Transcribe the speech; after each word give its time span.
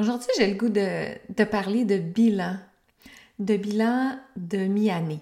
Aujourd'hui, 0.00 0.30
j'ai 0.38 0.46
le 0.46 0.54
goût 0.54 0.70
de, 0.70 1.44
parler 1.44 1.84
de 1.84 1.98
bilan, 1.98 2.56
de 3.38 3.58
bilan 3.58 4.18
de 4.34 4.56
mi-année. 4.56 5.20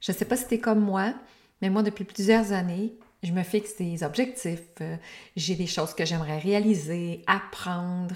Je 0.00 0.10
ne 0.10 0.16
sais 0.16 0.24
pas 0.24 0.38
si 0.38 0.48
tu 0.48 0.54
es 0.54 0.58
comme 0.58 0.80
moi, 0.80 1.12
mais 1.60 1.68
moi, 1.68 1.82
depuis 1.82 2.04
plusieurs 2.04 2.52
années, 2.52 2.94
je 3.22 3.30
me 3.32 3.42
fixe 3.42 3.76
des 3.76 4.02
objectifs, 4.02 4.62
euh, 4.80 4.96
j'ai 5.36 5.54
des 5.54 5.66
choses 5.66 5.92
que 5.92 6.06
j'aimerais 6.06 6.38
réaliser, 6.38 7.22
apprendre, 7.26 8.14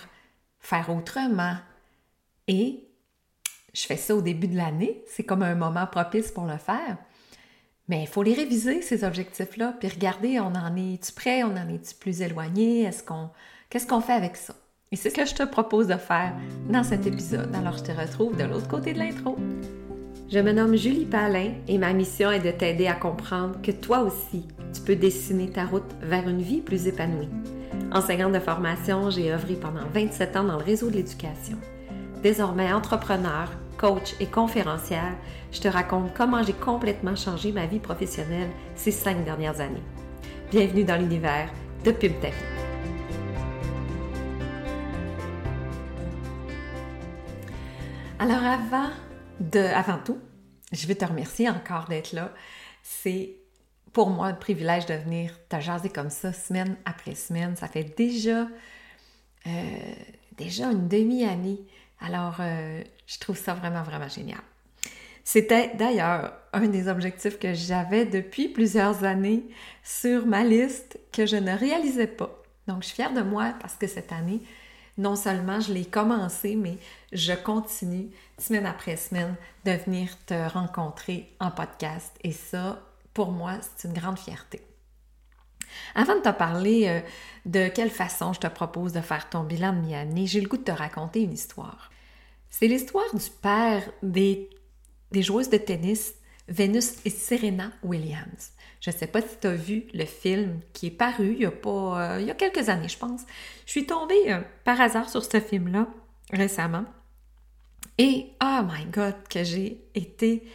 faire 0.59 0.89
autrement. 0.89 1.59
Et 2.49 2.89
je 3.75 3.83
fais 3.83 3.99
ça 3.99 4.17
au 4.17 4.23
début 4.23 4.49
de 4.49 4.57
l'année, 4.57 5.05
c'est 5.07 5.25
comme 5.25 5.43
un 5.43 5.55
moment 5.55 5.87
propice 5.87 6.33
pour 6.33 6.47
le 6.47 6.57
faire. 6.57 6.97
Mais 7.89 8.05
il 8.05 8.09
faut 8.09 8.23
les 8.23 8.33
réviser, 8.33 8.81
ces 8.81 9.05
objectifs-là, 9.05 9.75
puis 9.79 9.89
regarder, 9.91 10.41
on 10.41 10.55
en 10.55 10.75
est-tu 10.77 11.13
prêt, 11.13 11.43
on 11.43 11.55
en 11.55 11.69
est-tu 11.69 11.95
plus 11.95 12.23
éloigné, 12.23 12.85
est-ce 12.85 13.03
qu'on, 13.03 13.29
qu'est-ce 13.69 13.87
qu'on 13.87 14.01
fait 14.01 14.15
avec 14.15 14.37
ça? 14.37 14.55
Et 14.93 14.97
c'est 14.97 15.11
ce 15.11 15.17
que 15.17 15.27
je 15.27 15.35
te 15.35 15.43
propose 15.43 15.89
de 15.89 15.97
faire 15.97 16.33
dans 16.69 16.85
cet 16.85 17.07
épisode. 17.07 17.55
Alors, 17.55 17.77
je 17.77 17.85
te 17.85 17.93
retrouve 17.93 18.37
de 18.37 18.45
l'autre 18.45 18.69
côté 18.69 18.93
de 18.93 18.99
l'intro. 18.99 19.37
Je 20.31 20.39
me 20.39 20.53
nomme 20.53 20.77
Julie 20.77 21.05
Palin 21.05 21.53
et 21.69 21.79
ma 21.79 21.93
mission 21.93 22.31
est 22.31 22.41
de 22.41 22.51
t'aider 22.51 22.87
à 22.87 22.95
comprendre 22.95 23.61
que 23.63 23.71
toi 23.71 24.01
aussi, 24.01 24.47
tu 24.73 24.81
peux 24.81 24.97
dessiner 24.97 25.51
ta 25.51 25.65
route 25.65 25.95
vers 26.01 26.29
une 26.29 26.43
vie 26.43 26.61
plus 26.61 26.87
épanouie. 26.87 27.29
Enseignante 27.93 28.33
de 28.33 28.41
formation, 28.41 29.11
j'ai 29.11 29.33
œuvré 29.33 29.55
pendant 29.55 29.87
27 29.93 30.37
ans 30.37 30.45
dans 30.45 30.59
le 30.59 30.65
réseau 30.65 30.91
de 30.91 30.97
l'éducation. 30.97 31.59
Désormais 32.23 32.73
entrepreneur, 32.73 33.51
coach 33.79 34.15
et 34.19 34.27
conférencière, 34.27 35.15
je 35.53 35.61
te 35.61 35.69
raconte 35.69 36.15
comment 36.15 36.43
j'ai 36.43 36.53
complètement 36.53 37.17
changé 37.17 37.53
ma 37.53 37.67
vie 37.67 37.81
professionnelle 37.81 38.51
ces 38.75 38.91
cinq 38.91 39.25
dernières 39.25 39.61
années. 39.61 39.83
Bienvenue 40.51 40.85
dans 40.85 40.97
l'univers 40.97 41.51
de 41.85 41.91
Pub 41.91 42.13
Alors 48.25 48.43
avant 48.43 48.89
de, 49.39 49.59
avant 49.59 49.99
tout, 49.99 50.19
je 50.73 50.87
vais 50.87 50.95
te 50.95 51.05
remercier 51.05 51.51
encore 51.51 51.85
d'être 51.91 52.15
là. 52.15 52.33
C'est 52.83 53.37
pour 53.93 54.09
moi 54.09 54.29
un 54.29 54.33
privilège 54.33 54.87
de 54.87 54.95
venir 54.95 55.39
te 55.51 55.61
jaser 55.61 55.91
comme 55.91 56.09
ça 56.09 56.33
semaine 56.33 56.79
après 56.87 57.17
semaine. 57.17 57.55
Ça 57.55 57.69
fait 57.69 57.85
déjà, 57.85 58.49
euh, 59.47 59.51
déjà 60.39 60.71
une 60.73 60.89
demi-année. 60.89 61.67
Alors, 62.01 62.37
euh, 62.41 62.83
je 63.07 63.19
trouve 63.19 63.37
ça 63.37 63.53
vraiment, 63.53 63.83
vraiment 63.83 64.09
génial. 64.09 64.41
C'était 65.23 65.75
d'ailleurs 65.75 66.33
un 66.55 66.67
des 66.69 66.89
objectifs 66.89 67.39
que 67.39 67.53
j'avais 67.53 68.07
depuis 68.07 68.49
plusieurs 68.49 69.05
années 69.05 69.45
sur 69.83 70.25
ma 70.25 70.45
liste 70.45 70.99
que 71.13 71.27
je 71.27 71.37
ne 71.37 71.55
réalisais 71.55 72.07
pas. 72.07 72.43
Donc, 72.69 72.85
je 72.85 72.87
suis 72.87 72.95
fière 72.95 73.13
de 73.13 73.21
moi 73.21 73.53
parce 73.61 73.75
que 73.75 73.87
cette 73.87 74.13
année, 74.13 74.41
non 74.97 75.17
seulement 75.17 75.61
je 75.61 75.73
l'ai 75.73 75.85
commencé, 75.85 76.57
mais 76.57 76.79
je 77.13 77.33
continue 77.33 78.11
semaine 78.39 78.67
après 78.67 78.97
semaine 78.97 79.35
de 79.65 79.73
venir 79.73 80.17
te 80.27 80.49
rencontrer 80.49 81.35
en 81.41 81.51
podcast. 81.51 82.13
Et 82.23 82.33
ça, 82.33 82.81
pour 83.13 83.33
moi, 83.33 83.59
c'est 83.77 83.89
une 83.89 83.95
grande 83.95 84.19
fierté. 84.19 84.61
Avant 85.95 86.17
de 86.17 86.21
te 86.21 86.31
parler 86.31 86.87
euh, 86.87 87.01
de 87.47 87.69
quelle 87.69 87.91
façon 87.91 88.33
je 88.33 88.41
te 88.41 88.47
propose 88.47 88.93
de 88.93 89.01
faire 89.01 89.29
ton 89.29 89.43
bilan 89.43 89.73
de 89.73 89.81
mi-année, 89.81 90.27
j'ai 90.27 90.41
le 90.41 90.49
goût 90.49 90.57
de 90.57 90.63
te 90.63 90.71
raconter 90.71 91.23
une 91.23 91.33
histoire. 91.33 91.91
C'est 92.49 92.69
l'histoire 92.69 93.13
du 93.13 93.31
père 93.43 93.83
des, 94.03 94.49
des 95.11 95.23
joueuses 95.23 95.51
de 95.51 95.57
tennis, 95.57 96.15
Venus 96.47 96.95
et 97.05 97.11
Serena 97.11 97.73
Williams. 97.83 98.53
Je 98.85 98.91
ne 98.91 98.97
sais 98.97 99.07
pas 99.07 99.23
si 99.23 99.39
tu 99.41 99.47
as 99.47 99.55
vu 99.55 99.87
le 99.95 100.05
film 100.05 100.61
qui 100.75 100.89
est 100.89 100.91
paru 100.91 101.33
il 101.33 101.41
y 101.41 101.47
a, 101.47 101.51
pas, 101.51 102.17
euh, 102.17 102.21
il 102.21 102.27
y 102.27 102.31
a 102.31 102.35
quelques 102.35 102.69
années, 102.69 102.91
je 102.91 102.99
pense. 102.99 103.23
Je 103.65 103.71
suis 103.71 103.87
tombée 103.87 104.31
euh, 104.31 104.43
par 104.65 104.79
hasard 104.79 105.09
sur 105.09 105.25
ce 105.25 105.41
film-là 105.41 105.89
récemment. 106.31 106.85
Et, 107.97 108.33
oh 108.45 108.61
my 108.63 108.85
God, 108.93 109.15
que 109.31 109.43
j'ai 109.43 109.83
été 109.95 110.47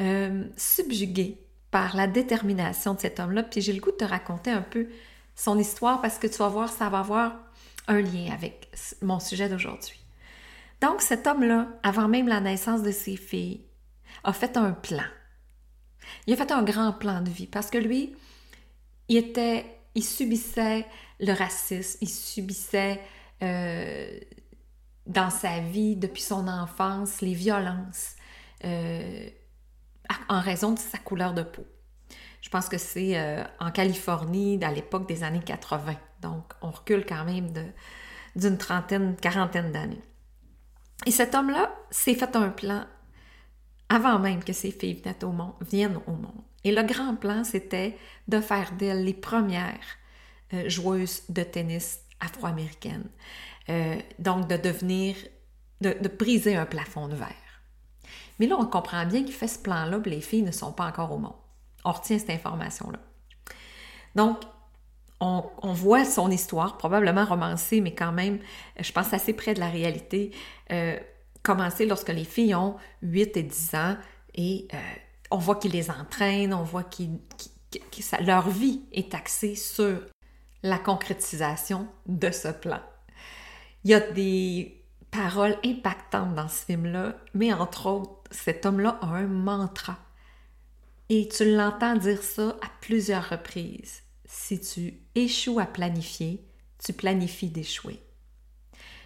euh, 0.00 0.44
subjuguée 0.56 1.40
par 1.72 1.96
la 1.96 2.06
détermination 2.06 2.94
de 2.94 3.00
cet 3.00 3.18
homme-là. 3.18 3.42
Puis 3.42 3.60
j'ai 3.62 3.72
le 3.72 3.80
goût 3.80 3.90
de 3.90 3.96
te 3.96 4.04
raconter 4.04 4.52
un 4.52 4.62
peu 4.62 4.86
son 5.34 5.58
histoire 5.58 6.00
parce 6.00 6.18
que 6.20 6.28
tu 6.28 6.38
vas 6.38 6.48
voir, 6.48 6.68
ça 6.68 6.88
va 6.88 7.00
avoir 7.00 7.34
un 7.88 8.00
lien 8.00 8.32
avec 8.32 8.70
mon 9.02 9.18
sujet 9.18 9.48
d'aujourd'hui. 9.48 9.98
Donc, 10.80 11.02
cet 11.02 11.26
homme-là, 11.26 11.66
avant 11.82 12.06
même 12.06 12.28
la 12.28 12.38
naissance 12.38 12.84
de 12.84 12.92
ses 12.92 13.16
filles, 13.16 13.64
a 14.22 14.32
fait 14.32 14.56
un 14.56 14.70
plan. 14.70 15.02
Il 16.26 16.34
a 16.34 16.36
fait 16.36 16.52
un 16.52 16.62
grand 16.62 16.92
plan 16.92 17.20
de 17.20 17.30
vie 17.30 17.46
parce 17.46 17.70
que 17.70 17.78
lui, 17.78 18.14
il 19.08 19.16
était, 19.16 19.66
il 19.94 20.04
subissait 20.04 20.86
le 21.20 21.32
racisme, 21.32 21.98
il 22.00 22.08
subissait 22.08 23.00
euh, 23.42 24.18
dans 25.06 25.30
sa 25.30 25.60
vie 25.60 25.96
depuis 25.96 26.22
son 26.22 26.48
enfance 26.48 27.20
les 27.20 27.34
violences 27.34 28.16
euh, 28.64 29.28
en 30.28 30.40
raison 30.40 30.72
de 30.72 30.78
sa 30.78 30.98
couleur 30.98 31.34
de 31.34 31.42
peau. 31.42 31.66
Je 32.40 32.48
pense 32.48 32.68
que 32.68 32.78
c'est 32.78 33.18
euh, 33.18 33.42
en 33.58 33.70
Californie 33.70 34.62
à 34.62 34.70
l'époque 34.70 35.08
des 35.08 35.22
années 35.22 35.42
80. 35.44 35.96
Donc, 36.22 36.44
on 36.62 36.70
recule 36.70 37.04
quand 37.04 37.24
même 37.24 37.52
d'une 38.36 38.58
trentaine, 38.58 39.16
quarantaine 39.16 39.72
d'années. 39.72 40.02
Et 41.06 41.10
cet 41.10 41.34
homme-là 41.34 41.74
s'est 41.90 42.14
fait 42.14 42.36
un 42.36 42.48
plan 42.48 42.84
avant 43.88 44.18
même 44.18 44.42
que 44.42 44.52
ses 44.52 44.70
filles 44.70 45.02
au 45.22 45.30
monde, 45.30 45.54
viennent 45.60 46.00
au 46.06 46.12
monde. 46.12 46.42
Et 46.64 46.72
le 46.72 46.82
grand 46.82 47.14
plan, 47.14 47.44
c'était 47.44 47.96
de 48.26 48.40
faire 48.40 48.72
d'elles 48.72 49.04
les 49.04 49.14
premières 49.14 49.98
euh, 50.52 50.68
joueuses 50.68 51.22
de 51.28 51.42
tennis 51.42 52.00
afro-américaines. 52.20 53.08
Euh, 53.68 53.96
donc, 54.18 54.48
de 54.48 54.56
devenir, 54.56 55.16
de, 55.80 56.08
briser 56.08 56.56
un 56.56 56.66
plafond 56.66 57.08
de 57.08 57.14
verre. 57.14 57.28
Mais 58.38 58.46
là, 58.46 58.56
on 58.58 58.66
comprend 58.66 59.04
bien 59.06 59.24
qu'il 59.24 59.32
fait 59.32 59.48
ce 59.48 59.58
plan-là, 59.58 59.98
les 60.04 60.20
filles 60.20 60.42
ne 60.42 60.52
sont 60.52 60.72
pas 60.72 60.86
encore 60.86 61.12
au 61.12 61.18
monde. 61.18 61.34
On 61.84 61.92
retient 61.92 62.18
cette 62.18 62.30
information-là. 62.30 62.98
Donc, 64.14 64.38
on, 65.20 65.72
voit 65.72 66.04
son 66.04 66.30
histoire, 66.30 66.76
probablement 66.76 67.24
romancée, 67.24 67.80
mais 67.80 67.94
quand 67.94 68.12
même, 68.12 68.38
je 68.78 68.92
pense 68.92 69.12
assez 69.12 69.32
près 69.32 69.54
de 69.54 69.60
la 69.60 69.68
réalité, 69.68 70.30
euh, 70.72 70.98
commencer 71.46 71.86
lorsque 71.86 72.08
les 72.08 72.24
filles 72.24 72.56
ont 72.56 72.76
8 73.02 73.36
et 73.36 73.42
10 73.44 73.74
ans 73.76 73.96
et 74.34 74.66
euh, 74.74 74.76
on 75.30 75.38
voit 75.38 75.56
qu'ils 75.56 75.72
les 75.72 75.90
entraînent, 75.90 76.52
on 76.52 76.64
voit 76.64 76.82
que 76.82 77.04
leur 78.20 78.48
vie 78.48 78.82
est 78.92 79.14
axée 79.14 79.54
sur 79.54 80.00
la 80.64 80.78
concrétisation 80.78 81.86
de 82.06 82.30
ce 82.32 82.48
plan. 82.48 82.80
Il 83.84 83.92
y 83.92 83.94
a 83.94 84.00
des 84.00 84.84
paroles 85.12 85.56
impactantes 85.64 86.34
dans 86.34 86.48
ce 86.48 86.64
film-là, 86.64 87.14
mais 87.32 87.52
entre 87.52 87.86
autres, 87.86 88.24
cet 88.32 88.66
homme-là 88.66 88.98
a 89.00 89.06
un 89.06 89.28
mantra. 89.28 89.98
Et 91.08 91.28
tu 91.28 91.54
l'entends 91.54 91.94
dire 91.94 92.22
ça 92.22 92.56
à 92.60 92.66
plusieurs 92.80 93.28
reprises. 93.30 94.02
Si 94.24 94.58
tu 94.60 94.94
échoues 95.14 95.60
à 95.60 95.66
planifier, 95.66 96.44
tu 96.84 96.92
planifies 96.92 97.50
d'échouer. 97.50 98.00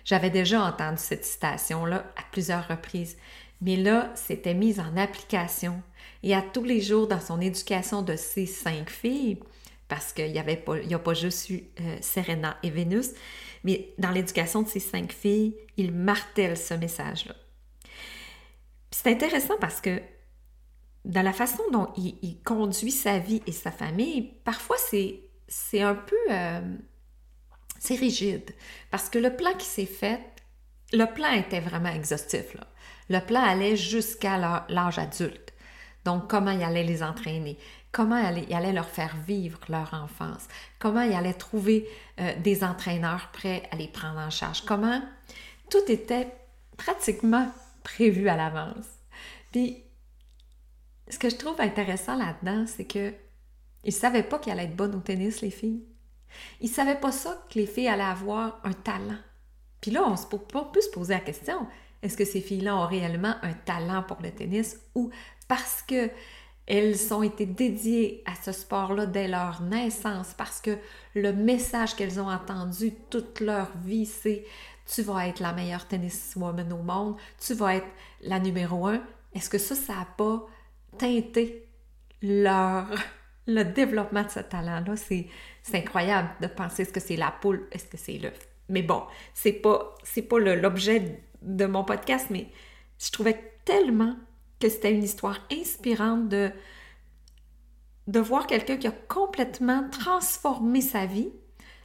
J'avais 0.05 0.31
déjà 0.31 0.63
entendu 0.63 0.99
cette 0.99 1.25
citation-là 1.25 2.05
à 2.17 2.23
plusieurs 2.31 2.67
reprises, 2.69 3.17
mais 3.61 3.77
là, 3.77 4.11
c'était 4.15 4.55
mis 4.55 4.81
en 4.81 4.97
application. 4.97 5.83
Et 6.23 6.35
à 6.35 6.43
tous 6.43 6.65
les 6.65 6.81
jours, 6.81 7.09
dans 7.09 7.21
son 7.21 7.41
éducation 7.41 8.03
de 8.03 8.17
ses 8.17 8.47
cinq 8.47 8.91
filles, 8.91 9.39
parce 9.89 10.13
qu'il 10.13 10.33
n'y 10.33 10.39
a 10.39 10.99
pas 10.99 11.15
juste 11.15 11.51
eu 11.51 11.65
euh, 11.81 11.97
Serena 12.01 12.57
et 12.63 12.71
Vénus, 12.71 13.11
mais 13.65 13.93
dans 13.99 14.11
l'éducation 14.11 14.63
de 14.63 14.69
ses 14.69 14.81
cinq 14.81 15.13
filles, 15.13 15.55
il 15.77 15.93
martèle 15.93 16.57
ce 16.57 16.75
message-là. 16.75 17.35
C'est 18.91 19.11
intéressant 19.11 19.57
parce 19.61 19.81
que 19.81 20.01
dans 21.05 21.23
la 21.23 21.33
façon 21.33 21.63
dont 21.73 21.89
il, 21.97 22.41
conduit 22.43 22.91
sa 22.91 23.19
vie 23.19 23.43
et 23.47 23.53
sa 23.53 23.71
famille, 23.71 24.35
parfois 24.45 24.77
c'est 24.79 25.81
un 25.81 25.95
peu... 25.95 26.17
Euh, 26.31 26.61
c'est 27.81 27.97
rigide. 27.97 28.55
Parce 28.93 29.09
que 29.09 29.19
le 29.19 29.35
plan 29.35 29.53
qui 29.55 29.67
s'est 29.67 29.87
fait, 29.87 30.21
le 30.93 31.07
plan 31.07 31.33
était 31.33 31.61
vraiment 31.61 31.89
exhaustif. 31.89 32.57
Le 33.09 33.19
plan 33.19 33.43
allait 33.43 33.77
jusqu'à 33.77 34.39
l'âge 34.69 34.99
adulte. 34.99 35.53
Donc, 36.05 36.29
comment 36.29 36.53
il 36.53 36.63
allait 36.63 36.85
les 36.85 37.03
entraîner, 37.03 37.59
comment 37.93 38.17
il 38.17 38.55
allait, 38.55 38.73
leur 38.73 38.89
faire 38.89 39.17
vivre 39.27 39.59
leur 39.69 39.93
enfance, 39.93 40.47
comment 40.79 41.03
il 41.03 41.13
allait 41.13 41.35
trouver 41.35 41.87
euh, 42.21 42.33
des 42.39 42.65
entraîneurs 42.65 43.31
prêts 43.33 43.69
à 43.71 43.77
les 43.77 43.89
prendre 43.89 44.19
en 44.19 44.31
charge, 44.31 44.65
comment? 44.65 45.03
Tout 45.71 45.91
était 45.91 46.29
pratiquement 46.79 47.53
prévu 47.83 48.29
à 48.29 48.37
l'avance. 48.37 48.87
Puis, 49.53 49.83
ce 51.09 51.19
que 51.19 51.29
je 51.29 51.37
trouve 51.37 51.61
intéressant 51.61 52.17
là-dedans, 52.17 52.65
c'est 52.67 52.87
que 52.87 53.13
ils 53.85 53.89
ne 53.89 53.99
savaient 53.99 54.23
pas 54.23 54.39
qu'elle 54.39 54.59
allait 54.59 54.69
être 54.69 54.77
bonne 54.77 54.95
au 54.95 55.01
tennis, 55.01 55.41
les 55.41 55.51
filles. 55.51 55.83
Ils 56.61 56.69
ne 56.71 56.75
savaient 56.75 57.01
pas 57.01 57.13
ça, 57.13 57.45
que 57.53 57.59
les 57.59 57.67
filles 57.67 57.89
allaient 57.89 58.03
avoir 58.03 58.61
un 58.65 58.73
talent. 58.73 59.19
Puis 59.81 59.91
là, 59.91 60.03
on, 60.07 60.17
se, 60.17 60.27
peut 60.27 60.81
se 60.81 60.91
poser 60.91 61.15
la 61.15 61.21
question, 61.21 61.67
est-ce 62.03 62.17
que 62.17 62.25
ces 62.25 62.41
filles-là 62.41 62.77
ont 62.77 62.87
réellement 62.87 63.35
un 63.43 63.53
talent 63.53 64.03
pour 64.03 64.19
le 64.23 64.31
tennis 64.31 64.79
ou 64.95 65.11
parce 65.49 65.83
que 65.83 66.11
elles 66.67 67.13
ont 67.13 67.25
été 67.25 67.47
dédiées 67.47 68.23
à 68.27 68.35
ce 68.41 68.53
sport-là 68.53 69.07
dès 69.07 69.27
leur 69.27 69.61
naissance, 69.61 70.35
parce 70.39 70.61
que 70.61 70.79
le 71.17 71.33
message 71.33 71.97
qu'elles 71.97 72.21
ont 72.21 72.31
entendu 72.31 72.95
toute 73.11 73.41
leur 73.41 73.77
vie, 73.79 74.07
c'est 74.07 74.45
tu 74.87 75.03
vas 75.03 75.27
être 75.27 75.41
la 75.41 75.53
meilleure 75.53 75.89
tenniswoman 75.89 76.73
au 76.73 76.83
monde, 76.83 77.17
tu 77.45 77.55
vas 77.55 77.75
être 77.75 77.89
la 78.23 78.39
numéro 78.39 78.87
un. 78.87 79.03
Est-ce 79.35 79.51
que 79.51 79.59
ça, 79.59 79.75
ça 79.75 79.95
n'a 79.95 80.07
pas 80.17 80.47
teinté 80.97 81.67
leur, 82.23 82.87
le 83.55 83.65
développement 83.65 84.23
de 84.23 84.31
ce 84.31 84.41
talent-là? 84.41 84.97
C'est, 84.97 85.29
incroyable 85.73 86.31
de 86.41 86.47
penser 86.47 86.83
est-ce 86.83 86.93
que 86.93 87.01
c'est 87.01 87.17
la 87.17 87.31
poule, 87.31 87.67
est-ce 87.73 87.87
que 87.87 87.97
c'est 87.97 88.19
l'œuf. 88.19 88.39
Mais 88.69 88.83
bon, 88.83 89.03
c'est 89.35 89.53
pas, 89.53 89.95
pas 90.29 90.39
l'objet 90.39 91.23
de 91.43 91.67
mon 91.67 91.85
podcast, 91.85 92.27
mais 92.31 92.49
je 92.99 93.11
trouvais 93.11 93.53
tellement 93.65 94.17
que 94.59 94.69
c'était 94.69 94.93
une 94.93 95.03
histoire 95.03 95.39
inspirante 95.53 96.29
de, 96.29 96.51
de 98.07 98.21
voir 98.21 98.47
quelqu'un 98.47 98.77
qui 98.77 98.87
a 98.87 98.93
complètement 99.09 99.89
transformé 99.91 100.81
sa 100.81 101.07
vie 101.07 101.31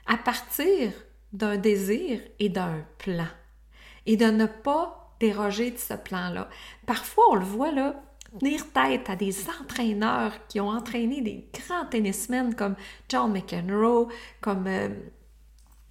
à 0.06 0.18
partir 0.18 0.92
d'un 1.34 1.58
désir 1.58 2.22
et 2.40 2.50
d'un 2.50 2.86
plan. 2.98 3.28
Et 4.06 4.18
de 4.18 4.26
ne 4.26 4.46
pas 4.46 5.16
déroger 5.20 5.72
de 5.72 5.78
ce 5.78 5.94
plan-là. 5.94 6.50
Parfois, 6.86 7.24
on 7.32 7.36
le 7.36 7.46
voit 7.46 7.72
là, 7.72 8.02
tenir 8.40 8.72
tête 8.72 9.10
à 9.10 9.16
des 9.16 9.36
entraîneurs 9.62 10.34
qui 10.48 10.60
ont 10.60 10.70
entraîné 10.70 11.22
des 11.22 11.50
grands 11.54 11.86
tennismen 11.86 12.56
comme 12.56 12.76
John 13.10 13.32
McEnroe, 13.32 14.10
comme... 14.42 14.68
Euh, 14.68 14.90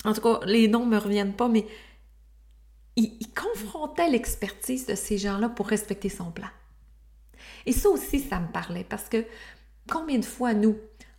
en 0.05 0.13
tout 0.13 0.21
cas, 0.21 0.41
les 0.45 0.69
noms 0.69 0.85
ne 0.85 0.91
me 0.91 0.99
reviennent 0.99 1.33
pas, 1.33 1.49
mais 1.49 1.67
il, 2.97 3.17
il 3.21 3.33
confrontait 3.33 4.11
l'expertise 4.11 4.87
de 4.87 4.95
ces 4.95 5.17
gens-là 5.17 5.49
pour 5.49 5.67
respecter 5.67 6.09
son 6.11 6.31
plan. 6.31 6.49
Et 7.67 7.73
ça 7.73 7.89
aussi, 7.89 8.21
ça 8.21 8.39
me 8.41 8.49
parlait 8.49 8.85
parce 8.85 9.09
que 9.09 9.25
combien 9.91 10.19
de 10.19 10.25
fois, 10.25 10.55
nous, 10.55 10.77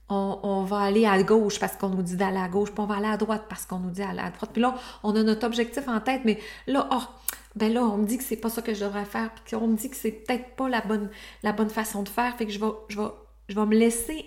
on, 0.10 0.64
va 0.64 0.82
aller 0.82 1.06
à 1.06 1.22
gauche 1.24 1.60
parce 1.60 1.76
qu'on 1.78 1.90
nous 1.90 2.04
dit 2.04 2.16
d'aller 2.16 2.38
à 2.38 2.48
gauche, 2.48 2.72
puis 2.72 2.80
on 2.80 2.86
va 2.86 2.98
aller 2.98 3.08
à 3.08 3.18
droite 3.18 3.46
parce 3.50 3.66
qu'on 3.66 3.80
nous 3.80 3.90
dit 3.90 4.02
d'aller 4.02 4.20
à 4.20 4.30
droite. 4.30 4.52
Puis 4.54 4.62
là, 4.62 4.76
on 5.04 5.16
a 5.16 5.24
notre 5.24 5.46
objectif 5.48 5.88
en 5.88 6.00
tête, 6.00 6.22
mais 6.26 6.40
là, 6.68 6.88
oh, 6.92 7.02
ben 7.56 7.74
là, 7.74 7.84
on 7.84 7.98
me 7.98 8.06
dit 8.06 8.18
que 8.18 8.24
c'est 8.24 8.36
pas 8.36 8.50
ça 8.50 8.62
que 8.62 8.74
je 8.74 8.84
devrais 8.84 9.06
faire, 9.06 9.32
puis 9.34 9.56
qu'on 9.56 9.68
me 9.68 9.78
dit 9.78 9.90
que 9.90 9.96
c'est 9.96 10.12
peut-être 10.12 10.56
pas 10.56 10.70
la 10.70 10.82
bonne, 10.82 11.10
la 11.44 11.54
bonne 11.54 11.70
façon 11.70 12.04
de 12.04 12.10
faire, 12.10 12.36
fait 12.38 12.46
que 12.46 12.52
je 12.52 12.60
vais, 12.60 12.72
je 12.90 13.00
vais, 13.00 13.08
je 13.50 13.56
vais 13.56 13.66
me 13.66 13.76
laisser 13.76 14.26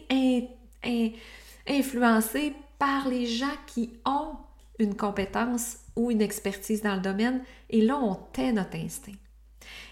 influencer 1.67 2.55
par 2.79 3.09
les 3.09 3.27
gens 3.27 3.47
qui 3.67 3.91
ont 4.07 4.37
une 4.79 4.97
compétence 4.97 5.79
ou 5.97 6.11
une 6.11 6.23
expertise 6.23 6.83
dans 6.83 6.95
le 6.95 7.01
domaine, 7.01 7.43
et 7.71 7.83
là, 7.83 7.99
on 7.99 8.15
tait 8.15 8.53
notre 8.53 8.77
instinct. 8.77 9.17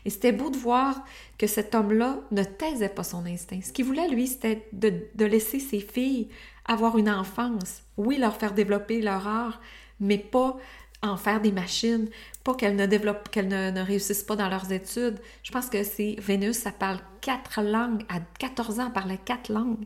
Et 0.05 0.11
c'était 0.11 0.33
beau 0.33 0.51
de 0.51 0.57
voir 0.57 1.05
que 1.37 1.47
cet 1.47 1.75
homme-là 1.75 2.19
ne 2.31 2.45
taisait 2.45 2.89
pas 2.89 3.03
son 3.03 3.27
instinct. 3.27 3.61
Ce 3.63 3.73
qu'il 3.73 3.85
voulait, 3.85 4.09
lui, 4.09 4.29
c'était 4.29 4.69
de, 4.73 5.25
laisser 5.25 5.59
ses 5.59 5.81
filles 5.81 6.29
avoir 6.65 6.97
une 6.97 7.11
enfance. 7.11 7.83
Oui, 7.97 8.17
leur 8.17 8.37
faire 8.37 8.55
développer 8.55 9.03
leur 9.03 9.27
art, 9.27 9.61
mais 9.99 10.19
pas 10.19 10.57
en 11.03 11.17
faire 11.17 11.41
des 11.41 11.53
machines, 11.53 12.09
pas 12.45 12.55
qu'elles 12.55 12.77
ne 12.77 12.87
développent, 12.87 13.29
qu'elles 13.29 13.49
ne, 13.49 13.81
réussissent 13.81 14.23
pas 14.23 14.37
dans 14.37 14.49
leurs 14.49 14.73
études. 14.73 15.19
Je 15.43 15.53
pense 15.53 15.69
que 15.69 15.83
c'est 15.83 16.17
Vénus, 16.19 16.59
ça 16.59 16.73
parle 16.73 16.99
quatre 17.21 17.63
langues. 17.63 18.03
À 18.09 18.21
14 18.39 18.81
ans, 18.81 18.87
elle 18.87 18.93
parlait 18.93 19.19
quatre 19.19 19.53
langues. 19.53 19.85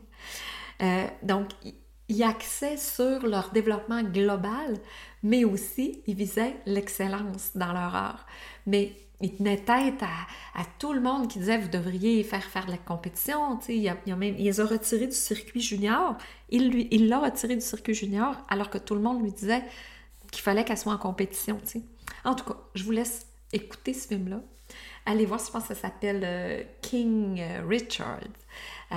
Euh, 0.81 1.05
donc, 1.23 1.49
il 2.09 2.23
axait 2.23 2.77
sur 2.77 3.25
leur 3.25 3.51
développement 3.51 4.03
global, 4.03 4.77
mais 5.23 5.45
aussi 5.45 6.01
il 6.07 6.15
visait 6.15 6.55
l'excellence 6.65 7.51
dans 7.55 7.71
leur 7.71 7.95
art. 7.95 8.25
Mais 8.65 8.93
il 9.21 9.35
tenait 9.35 9.57
tête 9.57 10.01
à, 10.03 10.63
tout 10.79 10.93
le 10.93 10.99
monde 10.99 11.27
qui 11.27 11.39
disait 11.39 11.57
vous 11.57 11.69
devriez 11.69 12.23
faire 12.23 12.43
faire 12.43 12.65
de 12.65 12.71
la 12.71 12.77
compétition. 12.77 13.59
Il, 13.69 13.87
a, 13.87 13.95
même, 14.15 14.35
les 14.35 14.59
a 14.59 14.65
retirés 14.65 15.07
du 15.07 15.15
circuit 15.15 15.61
junior. 15.61 16.17
Il 16.49 17.07
l'a 17.07 17.19
retiré 17.19 17.55
du 17.55 17.61
circuit 17.61 17.93
junior 17.93 18.35
alors 18.49 18.69
que 18.69 18.77
tout 18.77 18.95
le 18.95 19.01
monde 19.01 19.23
lui 19.23 19.31
disait 19.31 19.63
qu'il 20.31 20.41
fallait 20.41 20.63
qu'elle 20.63 20.77
soit 20.77 20.93
en 20.93 20.97
compétition. 20.97 21.59
En 22.23 22.35
tout 22.35 22.45
cas, 22.45 22.57
je 22.73 22.83
vous 22.83 22.91
laisse 22.91 23.27
écouter 23.53 23.93
ce 23.93 24.07
film-là. 24.07 24.41
Allez 25.05 25.25
voir, 25.25 25.39
je 25.45 25.51
pense 25.51 25.63
que 25.67 25.73
ça 25.73 25.81
s'appelle 25.81 26.21
euh, 26.23 26.63
King 26.81 27.39
euh, 27.39 27.61
Richard. 27.67 28.19
Euh, 28.91 28.95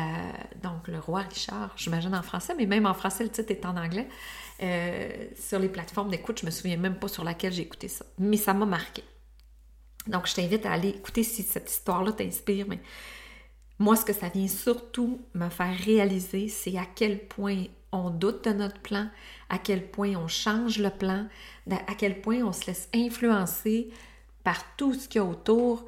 donc, 0.62 0.86
le 0.88 0.98
roi 0.98 1.20
Richard, 1.20 1.72
j'imagine 1.76 2.14
en 2.14 2.22
français, 2.22 2.54
mais 2.56 2.66
même 2.66 2.86
en 2.86 2.94
français, 2.94 3.24
le 3.24 3.30
titre 3.30 3.50
est 3.50 3.64
en 3.64 3.76
anglais. 3.76 4.08
sur 5.36 5.58
les 5.58 5.68
plateformes 5.68 6.10
d'écoute, 6.10 6.40
je 6.40 6.46
me 6.46 6.50
souviens 6.50 6.76
même 6.76 6.96
pas 6.96 7.08
sur 7.08 7.24
laquelle 7.24 7.52
j'ai 7.52 7.62
écouté 7.62 7.88
ça. 7.88 8.04
Mais 8.18 8.36
ça 8.36 8.54
m'a 8.54 8.66
marqué. 8.66 9.02
Donc, 10.06 10.26
je 10.26 10.34
t'invite 10.34 10.66
à 10.66 10.72
aller 10.72 10.90
écouter 10.90 11.22
si 11.22 11.42
cette 11.42 11.70
histoire-là 11.70 12.12
t'inspire. 12.12 12.66
Mais 12.68 12.80
moi, 13.78 13.96
ce 13.96 14.04
que 14.04 14.12
ça 14.12 14.28
vient 14.28 14.48
surtout 14.48 15.20
me 15.34 15.48
faire 15.48 15.76
réaliser, 15.76 16.48
c'est 16.48 16.76
à 16.76 16.84
quel 16.84 17.26
point 17.26 17.64
on 17.94 18.10
doute 18.10 18.44
de 18.44 18.52
notre 18.52 18.80
plan, 18.80 19.08
à 19.48 19.58
quel 19.58 19.90
point 19.90 20.14
on 20.16 20.28
change 20.28 20.78
le 20.78 20.90
plan, 20.90 21.26
à 21.70 21.94
quel 21.96 22.20
point 22.20 22.42
on 22.42 22.52
se 22.52 22.66
laisse 22.66 22.88
influencer 22.94 23.90
par 24.42 24.76
tout 24.76 24.94
ce 24.94 25.08
qu'il 25.08 25.20
y 25.20 25.24
a 25.24 25.26
autour, 25.26 25.86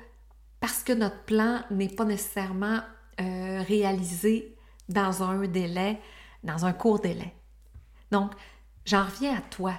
parce 0.61 0.83
que 0.83 0.93
notre 0.93 1.23
plan 1.25 1.61
n'est 1.71 1.89
pas 1.89 2.05
nécessairement 2.05 2.81
euh, 3.21 3.63
réalisé 3.63 4.57
dans 4.89 5.23
un 5.23 5.47
délai, 5.47 6.01
dans 6.45 6.65
un 6.65 6.73
court 6.73 7.01
délai. 7.01 7.35
Donc, 8.11 8.33
j'en 8.85 9.05
reviens 9.05 9.37
à 9.37 9.41
toi. 9.41 9.75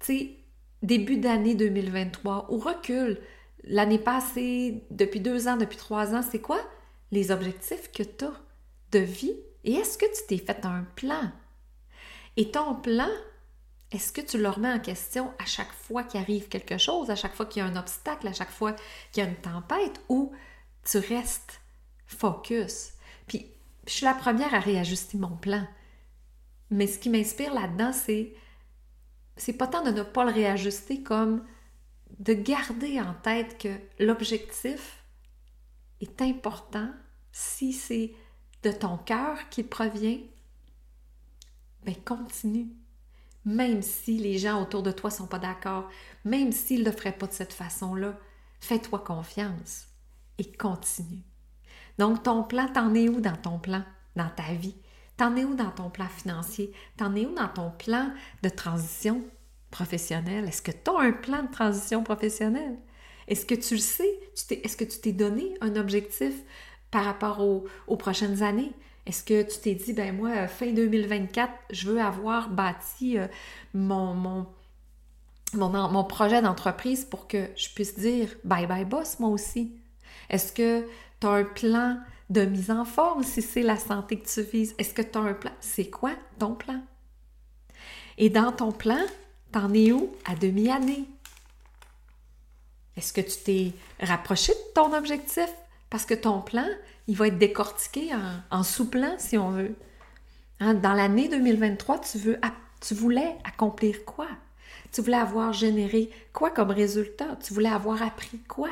Tu 0.00 0.06
sais, 0.06 0.36
début 0.82 1.18
d'année 1.18 1.54
2023, 1.54 2.50
au 2.50 2.58
recul, 2.58 3.20
l'année 3.64 3.98
passée, 3.98 4.84
depuis 4.90 5.20
deux 5.20 5.48
ans, 5.48 5.56
depuis 5.56 5.76
trois 5.76 6.14
ans, 6.14 6.22
c'est 6.22 6.40
quoi 6.40 6.60
les 7.12 7.30
objectifs 7.30 7.92
que 7.92 8.02
tu 8.02 8.24
as 8.24 8.32
de 8.92 8.98
vie? 8.98 9.36
Et 9.66 9.74
est-ce 9.74 9.98
que 9.98 10.06
tu 10.06 10.26
t'es 10.28 10.38
fait 10.38 10.64
un 10.64 10.84
plan? 10.94 11.30
Et 12.36 12.50
ton 12.52 12.76
plan, 12.76 13.10
est-ce 13.90 14.12
que 14.12 14.20
tu 14.20 14.38
le 14.38 14.48
remets 14.48 14.72
en 14.72 14.78
question 14.78 15.32
à 15.38 15.44
chaque 15.44 15.72
fois 15.72 16.04
qu'il 16.04 16.20
arrive 16.20 16.48
quelque 16.48 16.78
chose, 16.78 17.10
à 17.10 17.16
chaque 17.16 17.34
fois 17.34 17.46
qu'il 17.46 17.62
y 17.62 17.66
a 17.66 17.68
un 17.68 17.76
obstacle, 17.76 18.28
à 18.28 18.32
chaque 18.32 18.50
fois 18.50 18.74
qu'il 19.12 19.24
y 19.24 19.26
a 19.26 19.28
une 19.28 19.36
tempête 19.36 20.00
ou 20.08 20.32
tu 20.84 20.98
restes 20.98 21.60
focus? 22.06 22.92
Puis, 23.26 23.46
je 23.86 23.92
suis 23.92 24.04
la 24.04 24.14
première 24.14 24.54
à 24.54 24.60
réajuster 24.60 25.18
mon 25.18 25.36
plan. 25.36 25.66
Mais 26.70 26.86
ce 26.86 26.98
qui 26.98 27.10
m'inspire 27.10 27.52
là-dedans, 27.52 27.92
c'est 27.92 28.34
c'est 29.36 29.52
pas 29.52 29.66
tant 29.66 29.82
de 29.82 29.90
ne 29.90 30.02
pas 30.02 30.24
le 30.24 30.32
réajuster 30.32 31.02
comme 31.02 31.44
de 32.18 32.32
garder 32.32 33.00
en 33.00 33.14
tête 33.14 33.58
que 33.58 33.68
l'objectif 33.98 35.04
est 36.00 36.22
important 36.22 36.90
si 37.32 37.72
c'est 37.72 38.14
ton 38.70 38.96
cœur 38.98 39.48
qu'il 39.50 39.68
provient, 39.68 40.20
ben 41.84 41.94
continue. 42.04 42.68
Même 43.44 43.80
si 43.80 44.18
les 44.18 44.38
gens 44.38 44.60
autour 44.60 44.82
de 44.82 44.90
toi 44.90 45.10
sont 45.10 45.28
pas 45.28 45.38
d'accord, 45.38 45.88
même 46.24 46.50
s'ils 46.50 46.80
ne 46.80 46.86
le 46.86 46.90
feraient 46.90 47.16
pas 47.16 47.28
de 47.28 47.32
cette 47.32 47.52
façon-là, 47.52 48.18
fais-toi 48.60 48.98
confiance 48.98 49.86
et 50.38 50.50
continue. 50.52 51.22
Donc 51.98 52.24
ton 52.24 52.42
plan, 52.42 52.68
t'en 52.68 52.92
es 52.94 53.08
où 53.08 53.20
dans 53.20 53.36
ton 53.36 53.58
plan, 53.58 53.84
dans 54.16 54.28
ta 54.28 54.52
vie? 54.54 54.76
T'en 55.16 55.36
es 55.36 55.44
où 55.44 55.54
dans 55.54 55.70
ton 55.70 55.90
plan 55.90 56.08
financier? 56.08 56.72
T'en 56.96 57.14
es 57.14 57.24
où 57.24 57.34
dans 57.34 57.48
ton 57.48 57.70
plan 57.70 58.10
de 58.42 58.48
transition 58.48 59.24
professionnelle? 59.70 60.46
Est-ce 60.46 60.62
que 60.62 60.72
tu 60.72 60.90
as 60.90 61.00
un 61.00 61.12
plan 61.12 61.44
de 61.44 61.50
transition 61.50 62.02
professionnelle? 62.02 62.76
Est-ce 63.28 63.46
que 63.46 63.54
tu 63.54 63.74
le 63.74 63.80
sais? 63.80 64.20
Est-ce 64.50 64.76
que 64.76 64.84
tu 64.84 65.00
t'es 65.00 65.12
donné 65.12 65.56
un 65.60 65.76
objectif 65.76 66.34
par 66.90 67.04
rapport 67.04 67.40
aux, 67.40 67.96
prochaines 67.96 68.42
années? 68.42 68.72
Est-ce 69.06 69.22
que 69.22 69.42
tu 69.42 69.60
t'es 69.60 69.74
dit, 69.74 69.92
ben 69.92 70.16
moi, 70.16 70.48
fin 70.48 70.72
2024, 70.72 71.52
je 71.70 71.90
veux 71.90 72.00
avoir 72.00 72.50
bâti 72.50 73.18
euh, 73.18 73.28
mon, 73.74 74.46
projet 76.08 76.42
d'entreprise 76.42 77.04
pour 77.04 77.28
que 77.28 77.48
je 77.56 77.68
puisse 77.74 77.98
dire 77.98 78.28
bye 78.44 78.66
bye 78.66 78.84
boss, 78.84 79.20
moi 79.20 79.30
aussi? 79.30 79.76
Est-ce 80.28 80.52
que 80.52 80.86
tu 81.20 81.26
as 81.26 81.30
un 81.30 81.44
plan 81.44 81.98
de 82.30 82.44
mise 82.44 82.70
en 82.72 82.84
forme 82.84 83.22
si 83.22 83.42
c'est 83.42 83.62
la 83.62 83.76
santé 83.76 84.18
que 84.18 84.28
tu 84.28 84.42
vises? 84.42 84.74
Est-ce 84.78 84.92
que 84.92 85.02
tu 85.02 85.18
as 85.18 85.22
un 85.22 85.34
plan? 85.34 85.52
C'est 85.60 85.88
quoi 85.88 86.12
ton 86.38 86.54
plan? 86.54 86.82
Et 88.18 88.30
dans 88.30 88.50
ton 88.50 88.72
plan, 88.72 88.98
t'en 89.52 89.72
es 89.72 89.92
où 89.92 90.12
à 90.24 90.34
demi-année? 90.34 91.04
Est-ce 92.96 93.12
que 93.12 93.20
tu 93.20 93.36
t'es 93.44 93.72
rapproché 94.04 94.52
de 94.52 94.72
ton 94.74 94.92
objectif? 94.94 95.48
Parce 95.90 96.04
que 96.04 96.14
ton 96.14 96.40
plan, 96.40 96.66
il 97.06 97.16
va 97.16 97.28
être 97.28 97.38
décortiqué 97.38 98.10
en, 98.50 98.62
sous-plan, 98.62 99.14
si 99.18 99.38
on 99.38 99.50
veut. 99.50 99.74
Hein, 100.60 100.74
dans 100.74 100.94
l'année 100.94 101.28
2023, 101.28 102.00
tu, 102.00 102.36
tu 102.80 102.94
voulais 102.94 103.36
accomplir 103.44 104.04
quoi? 104.04 104.28
Tu 104.92 105.00
voulais 105.02 105.16
avoir 105.16 105.52
généré 105.52 106.10
quoi 106.32 106.50
comme 106.50 106.70
résultat? 106.70 107.36
Tu 107.42 107.52
voulais 107.52 107.68
avoir 107.68 108.02
appris 108.02 108.38
quoi? 108.48 108.70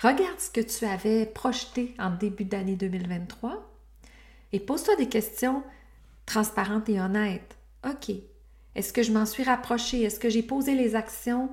Regarde 0.00 0.38
ce 0.38 0.50
que 0.50 0.60
tu 0.60 0.84
avais 0.84 1.26
projeté 1.26 1.94
en 1.98 2.10
début 2.10 2.44
d'année 2.44 2.76
2023 2.76 3.70
et 4.52 4.60
pose-toi 4.60 4.96
des 4.96 5.08
questions 5.08 5.62
transparentes 6.26 6.88
et 6.88 7.00
honnêtes. 7.00 7.56
OK. 7.88 8.14
Est-ce 8.74 8.92
que 8.92 9.02
je 9.02 9.12
m'en 9.12 9.26
suis 9.26 9.44
rapprochée? 9.44 10.02
Est-ce 10.02 10.18
que 10.18 10.28
j'ai 10.28 10.42
posé 10.42 10.74
les 10.74 10.96
actions 10.96 11.50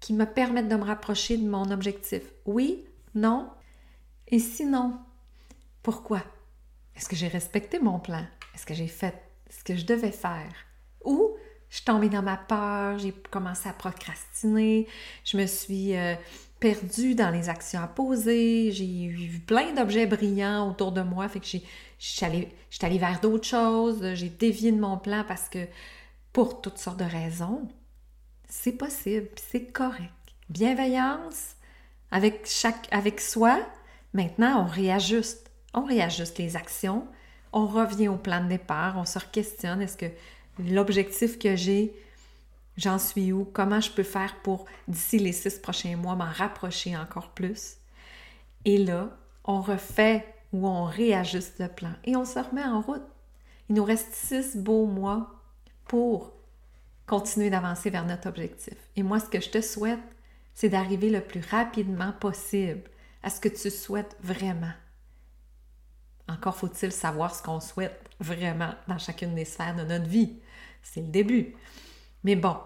qui 0.00 0.14
me 0.14 0.24
permettent 0.24 0.68
de 0.68 0.76
me 0.76 0.84
rapprocher 0.84 1.36
de 1.36 1.48
mon 1.48 1.70
objectif? 1.70 2.22
Oui? 2.44 2.84
Non? 3.14 3.48
Et 4.32 4.38
sinon, 4.38 4.98
pourquoi? 5.82 6.22
Est-ce 6.96 7.06
que 7.06 7.14
j'ai 7.16 7.28
respecté 7.28 7.78
mon 7.78 8.00
plan? 8.00 8.24
Est-ce 8.54 8.64
que 8.64 8.72
j'ai 8.72 8.86
fait 8.88 9.14
ce 9.50 9.62
que 9.62 9.76
je 9.76 9.84
devais 9.84 10.10
faire? 10.10 10.50
Ou 11.04 11.36
Je 11.68 11.76
suis 11.76 11.84
tombée 11.84 12.08
dans 12.08 12.22
ma 12.22 12.38
peur, 12.38 12.98
j'ai 12.98 13.12
commencé 13.30 13.68
à 13.68 13.74
procrastiner, 13.74 14.86
je 15.24 15.36
me 15.36 15.46
suis 15.46 15.96
euh, 15.96 16.14
perdue 16.60 17.14
dans 17.14 17.30
les 17.30 17.50
actions 17.50 17.80
à 17.80 17.86
poser, 17.86 18.72
j'ai 18.72 19.08
vu 19.08 19.38
plein 19.40 19.74
d'objets 19.74 20.06
brillants 20.06 20.70
autour 20.70 20.92
de 20.92 21.02
moi, 21.02 21.28
fait 21.28 21.40
que 21.40 21.46
j'ai, 21.46 21.62
je 21.98 22.06
suis 22.06 22.24
allée, 22.24 22.98
vers 22.98 23.20
d'autres 23.20 23.46
choses, 23.46 24.14
j'ai 24.14 24.30
dévié 24.30 24.72
de 24.72 24.80
mon 24.80 24.96
plan 24.96 25.24
parce 25.28 25.48
que 25.50 25.66
pour 26.32 26.62
toutes 26.62 26.78
sortes 26.78 26.98
de 26.98 27.04
raisons, 27.04 27.68
c'est 28.48 28.72
possible, 28.72 29.28
c'est 29.50 29.72
correct. 29.72 30.12
Bienveillance 30.48 31.56
avec, 32.10 32.46
chaque, 32.46 32.88
avec 32.90 33.20
soi, 33.20 33.60
maintenant 34.12 34.62
on 34.62 34.66
réajuste, 34.66 35.50
on 35.74 35.84
réajuste 35.84 36.38
les 36.38 36.56
actions, 36.56 37.06
on 37.52 37.66
revient 37.66 38.08
au 38.08 38.16
plan 38.16 38.42
de 38.42 38.48
départ, 38.48 38.96
on 38.96 39.04
se 39.04 39.18
questionne, 39.18 39.82
est-ce 39.82 39.96
que 39.96 40.06
l'objectif 40.58 41.38
que 41.38 41.56
j'ai, 41.56 41.94
j'en 42.76 42.98
suis 42.98 43.32
où, 43.32 43.44
comment 43.44 43.80
je 43.80 43.90
peux 43.90 44.02
faire 44.02 44.36
pour, 44.42 44.66
d'ici 44.88 45.18
les 45.18 45.32
six 45.32 45.58
prochains 45.58 45.96
mois, 45.96 46.14
m'en 46.14 46.30
rapprocher 46.30 46.96
encore 46.96 47.30
plus? 47.30 47.76
Et 48.64 48.78
là, 48.78 49.10
on 49.44 49.60
refait 49.60 50.24
ou 50.52 50.66
on 50.66 50.84
réajuste 50.84 51.58
le 51.58 51.68
plan 51.68 51.92
et 52.04 52.16
on 52.16 52.24
se 52.24 52.38
remet 52.38 52.64
en 52.64 52.80
route. 52.80 53.02
Il 53.68 53.76
nous 53.76 53.84
reste 53.84 54.12
six 54.12 54.56
beaux 54.56 54.86
mois 54.86 55.30
pour 55.86 56.32
continuer 57.06 57.50
d'avancer 57.50 57.90
vers 57.90 58.06
notre 58.06 58.28
objectif. 58.28 58.76
Et 58.96 59.02
moi, 59.02 59.18
ce 59.18 59.26
que 59.26 59.40
je 59.40 59.50
te 59.50 59.60
souhaite, 59.60 59.98
c'est 60.54 60.68
d'arriver 60.68 61.10
le 61.10 61.20
plus 61.20 61.42
rapidement 61.50 62.12
possible 62.12 62.82
à 63.22 63.30
ce 63.30 63.40
que 63.40 63.48
tu 63.48 63.70
souhaites 63.70 64.16
vraiment. 64.22 64.72
Encore 66.28 66.56
faut-il 66.56 66.92
savoir 66.92 67.34
ce 67.34 67.42
qu'on 67.42 67.60
souhaite 67.60 68.00
vraiment 68.20 68.74
dans 68.88 68.98
chacune 68.98 69.34
des 69.34 69.44
sphères 69.44 69.76
de 69.76 69.82
notre 69.82 70.06
vie. 70.06 70.38
C'est 70.82 71.00
le 71.00 71.08
début. 71.08 71.54
Mais 72.24 72.36
bon, 72.36 72.56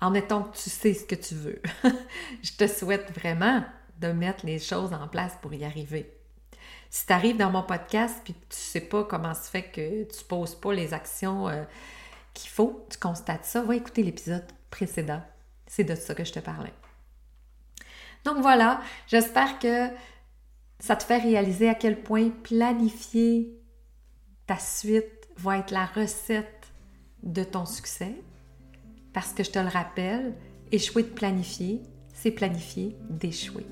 en 0.00 0.10
mettant 0.10 0.44
que 0.44 0.56
tu 0.56 0.70
sais 0.70 0.94
ce 0.94 1.04
que 1.04 1.14
tu 1.14 1.34
veux, 1.34 1.60
je 2.42 2.52
te 2.52 2.66
souhaite 2.66 3.12
vraiment 3.12 3.64
de 3.98 4.08
mettre 4.08 4.44
les 4.44 4.58
choses 4.58 4.92
en 4.92 5.08
place 5.08 5.36
pour 5.40 5.54
y 5.54 5.64
arriver. 5.64 6.12
Si 6.90 7.06
tu 7.06 7.12
arrives 7.12 7.38
dans 7.38 7.50
mon 7.50 7.62
podcast 7.62 8.20
puis 8.22 8.34
tu 8.34 8.40
ne 8.50 8.54
sais 8.54 8.80
pas 8.80 9.04
comment 9.04 9.34
se 9.34 9.48
fait 9.48 9.62
que 9.62 10.04
tu 10.04 10.18
ne 10.18 10.28
poses 10.28 10.54
pas 10.54 10.74
les 10.74 10.92
actions 10.92 11.48
euh, 11.48 11.64
qu'il 12.34 12.50
faut, 12.50 12.86
tu 12.90 12.98
constates 12.98 13.44
ça, 13.44 13.62
va 13.62 13.76
écouter 13.76 14.02
l'épisode 14.02 14.44
précédent. 14.70 15.22
C'est 15.66 15.84
de 15.84 15.94
ça 15.94 16.14
que 16.14 16.24
je 16.24 16.32
te 16.32 16.40
parlais. 16.40 16.72
Donc 18.24 18.38
voilà, 18.38 18.80
j'espère 19.06 19.58
que 19.58 19.88
ça 20.78 20.96
te 20.96 21.02
fait 21.02 21.18
réaliser 21.18 21.68
à 21.68 21.74
quel 21.74 22.02
point 22.02 22.30
planifier 22.30 23.50
ta 24.46 24.58
suite 24.58 25.28
va 25.36 25.58
être 25.58 25.70
la 25.70 25.86
recette 25.86 26.72
de 27.22 27.44
ton 27.44 27.66
succès. 27.66 28.14
Parce 29.12 29.32
que 29.32 29.44
je 29.44 29.50
te 29.50 29.58
le 29.58 29.68
rappelle, 29.68 30.34
échouer 30.70 31.02
de 31.02 31.08
planifier, 31.08 31.82
c'est 32.12 32.30
planifier 32.30 32.96
d'échouer. 33.10 33.66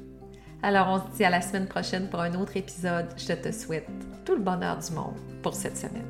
Alors 0.62 0.88
on 0.88 1.10
se 1.10 1.16
dit 1.16 1.24
à 1.24 1.30
la 1.30 1.40
semaine 1.40 1.66
prochaine 1.66 2.10
pour 2.10 2.20
un 2.20 2.34
autre 2.34 2.56
épisode. 2.56 3.08
Je 3.16 3.32
te 3.32 3.50
souhaite 3.52 3.88
tout 4.24 4.34
le 4.34 4.42
bonheur 4.42 4.78
du 4.78 4.92
monde 4.92 5.16
pour 5.42 5.54
cette 5.54 5.76
semaine. 5.76 6.06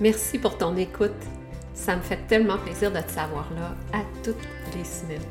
Merci 0.00 0.38
pour 0.38 0.56
ton 0.56 0.76
écoute. 0.76 1.39
Ça 1.80 1.96
me 1.96 2.02
fait 2.02 2.18
tellement 2.28 2.58
plaisir 2.58 2.92
de 2.92 2.98
te 2.98 3.10
savoir 3.10 3.48
là 3.56 3.74
à 3.98 4.02
toutes 4.22 4.36
les 4.76 4.84
semaines. 4.84 5.22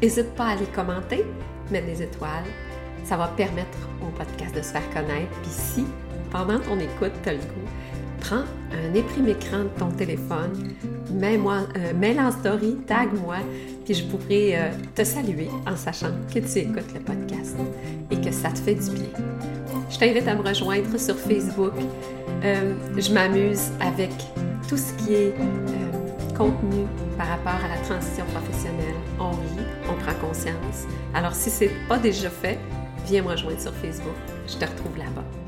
N'hésite 0.00 0.34
pas 0.34 0.46
à 0.46 0.50
aller 0.52 0.64
commenter, 0.74 1.26
mettre 1.70 1.86
des 1.86 2.02
étoiles. 2.02 2.46
Ça 3.04 3.18
va 3.18 3.28
permettre 3.28 3.76
au 4.00 4.06
podcast 4.16 4.56
de 4.56 4.62
se 4.62 4.72
faire 4.72 4.88
connaître. 4.94 5.30
Puis 5.42 5.50
si, 5.50 5.84
pendant 6.30 6.58
ton 6.58 6.78
écoute, 6.78 7.12
tu 7.22 7.28
as 7.28 7.32
le 7.34 7.38
goût, 7.40 7.68
prends 8.20 8.44
un 8.72 8.94
éprime-écran 8.94 9.64
de 9.64 9.78
ton 9.78 9.90
téléphone, 9.90 10.72
mets-moi, 11.12 11.64
euh, 11.76 11.92
mets 11.94 12.18
en 12.18 12.30
story, 12.32 12.76
tag-moi, 12.86 13.36
puis 13.84 13.92
je 13.92 14.04
pourrai 14.04 14.56
euh, 14.56 14.70
te 14.94 15.04
saluer 15.04 15.50
en 15.66 15.76
sachant 15.76 16.12
que 16.32 16.38
tu 16.38 16.58
écoutes 16.60 16.94
le 16.94 17.00
podcast 17.00 17.56
et 18.10 18.18
que 18.18 18.32
ça 18.32 18.48
te 18.48 18.58
fait 18.58 18.74
du 18.74 18.90
bien. 18.90 19.10
Je 19.90 19.98
t'invite 19.98 20.26
à 20.26 20.34
me 20.34 20.42
rejoindre 20.42 20.98
sur 20.98 21.16
Facebook. 21.16 21.74
Euh, 22.42 22.72
je 22.96 23.12
m'amuse 23.12 23.70
avec 23.80 24.12
tout 24.68 24.76
ce 24.76 24.92
qui 24.94 25.14
est 25.14 25.34
contenu 26.36 26.84
par 27.16 27.26
rapport 27.26 27.64
à 27.64 27.68
la 27.68 27.78
transition 27.78 28.24
professionnelle. 28.26 28.94
On 29.18 29.30
rit, 29.30 29.66
on 29.88 29.94
prend 29.94 30.14
conscience. 30.28 30.86
Alors 31.14 31.34
si 31.34 31.50
ce 31.50 31.64
n'est 31.64 31.70
pas 31.88 31.98
déjà 31.98 32.28
fait, 32.28 32.58
viens 33.06 33.22
me 33.22 33.28
rejoindre 33.28 33.60
sur 33.60 33.72
Facebook. 33.72 34.14
Je 34.46 34.56
te 34.56 34.64
retrouve 34.66 34.98
là-bas. 34.98 35.47